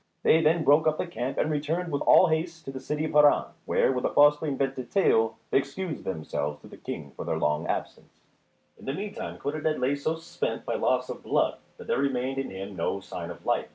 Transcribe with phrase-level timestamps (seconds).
[0.23, 3.11] They then broke up the camp and returned with all haste to the city of
[3.11, 7.37] Harran, where, with a falsely invented tale they excused themselves to the King for their
[7.37, 8.09] long absence.
[8.79, 12.49] In the meantime Codadad lay so spent by loss of blood that there remained in
[12.49, 13.69] him no sign of life.